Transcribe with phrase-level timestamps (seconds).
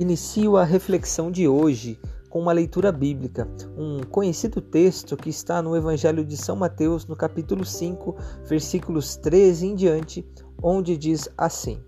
[0.00, 3.46] Inicio a reflexão de hoje com uma leitura bíblica,
[3.76, 8.16] um conhecido texto que está no Evangelho de São Mateus, no capítulo 5,
[8.46, 10.26] versículos 13 em diante,
[10.62, 11.84] onde diz assim: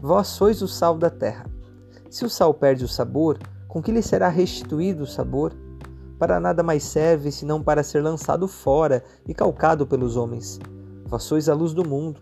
[0.00, 1.44] Vós sois o sal da terra.
[2.08, 5.52] Se o sal perde o sabor, com que lhe será restituído o sabor?
[6.20, 10.60] Para nada mais serve senão para ser lançado fora e calcado pelos homens.
[11.06, 12.20] Vós sois a luz do mundo.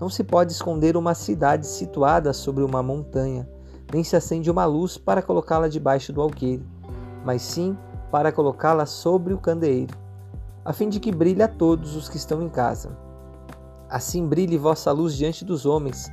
[0.00, 3.48] Não se pode esconder uma cidade situada sobre uma montanha
[3.92, 6.64] nem se acende uma luz para colocá-la debaixo do alqueire,
[7.24, 7.76] mas sim
[8.10, 9.96] para colocá-la sobre o candeeiro,
[10.64, 12.96] a fim de que brilhe a todos os que estão em casa.
[13.88, 16.10] Assim brilhe vossa luz diante dos homens,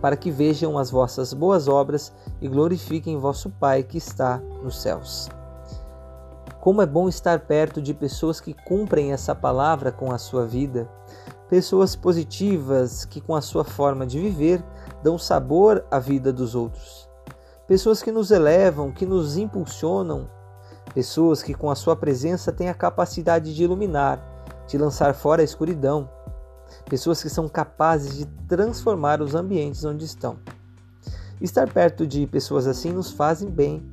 [0.00, 5.28] para que vejam as vossas boas obras e glorifiquem vosso Pai que está nos céus.
[6.60, 10.88] Como é bom estar perto de pessoas que cumprem essa palavra com a sua vida,
[11.48, 14.62] pessoas positivas que, com a sua forma de viver,
[15.02, 17.07] dão sabor à vida dos outros
[17.68, 20.26] pessoas que nos elevam, que nos impulsionam,
[20.94, 24.24] pessoas que com a sua presença têm a capacidade de iluminar,
[24.66, 26.08] de lançar fora a escuridão,
[26.88, 30.38] pessoas que são capazes de transformar os ambientes onde estão.
[31.42, 33.86] Estar perto de pessoas assim nos fazem bem,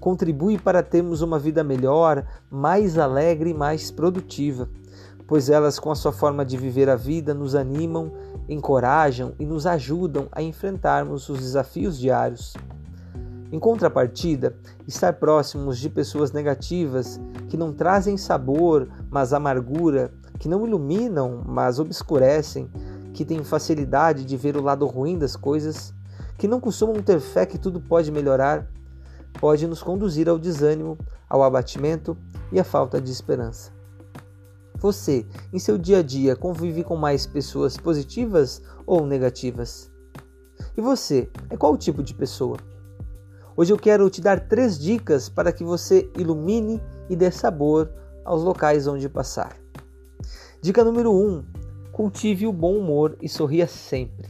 [0.00, 4.70] contribui para termos uma vida melhor, mais alegre e mais produtiva,
[5.26, 8.10] pois elas, com a sua forma de viver a vida, nos animam,
[8.48, 12.54] encorajam e nos ajudam a enfrentarmos os desafios diários.
[13.52, 20.66] Em contrapartida, estar próximos de pessoas negativas que não trazem sabor, mas amargura, que não
[20.66, 22.68] iluminam, mas obscurecem,
[23.14, 25.94] que têm facilidade de ver o lado ruim das coisas,
[26.36, 28.68] que não costumam ter fé que tudo pode melhorar,
[29.40, 32.16] pode nos conduzir ao desânimo, ao abatimento
[32.52, 33.70] e à falta de esperança.
[34.78, 39.90] Você, em seu dia a dia, convive com mais pessoas positivas ou negativas?
[40.76, 42.58] E você, é qual tipo de pessoa?
[43.58, 46.78] Hoje eu quero te dar três dicas para que você ilumine
[47.08, 47.90] e dê sabor
[48.22, 49.56] aos locais onde passar.
[50.60, 51.44] Dica número 1: um,
[51.90, 54.28] cultive o bom humor e sorria sempre.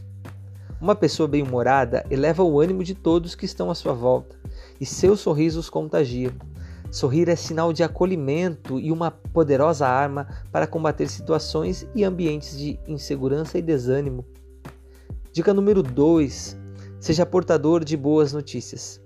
[0.81, 4.37] Uma pessoa bem-humorada eleva o ânimo de todos que estão à sua volta
[4.81, 6.33] e seus sorrisos contagiam.
[6.93, 12.79] Sorrir é sinal de acolhimento e uma poderosa arma para combater situações e ambientes de
[12.87, 14.25] insegurança e desânimo.
[15.33, 16.57] Dica número 2:
[17.01, 19.05] seja portador de boas notícias.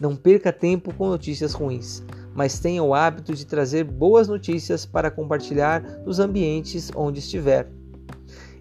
[0.00, 2.02] Não perca tempo com notícias ruins,
[2.34, 7.68] mas tenha o hábito de trazer boas notícias para compartilhar nos ambientes onde estiver.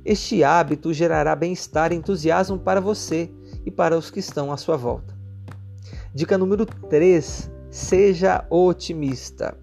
[0.03, 3.31] Este hábito gerará bem-estar e entusiasmo para você
[3.65, 5.17] e para os que estão à sua volta.
[6.13, 9.57] Dica número 3: seja otimista.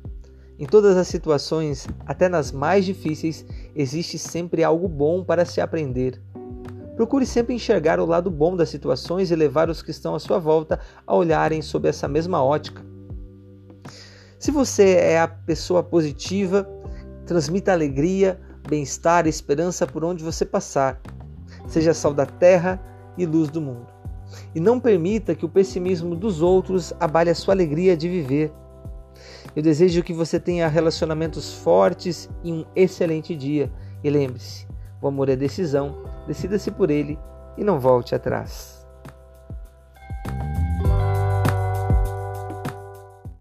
[0.58, 3.44] Em todas as situações, até nas mais difíceis,
[3.74, 6.22] existe sempre algo bom para se aprender.
[6.96, 10.38] Procure sempre enxergar o lado bom das situações e levar os que estão à sua
[10.38, 12.82] volta a olharem sob essa mesma ótica.
[14.38, 16.66] Se você é a pessoa positiva,
[17.26, 21.00] transmita alegria, bem-estar e esperança por onde você passar.
[21.66, 22.80] Seja sal da terra
[23.18, 23.88] e luz do mundo.
[24.54, 28.52] E não permita que o pessimismo dos outros abale a sua alegria de viver.
[29.54, 33.70] Eu desejo que você tenha relacionamentos fortes e um excelente dia.
[34.02, 34.66] E lembre-se,
[35.00, 37.18] o amor é decisão, decida-se por ele
[37.56, 38.75] e não volte atrás.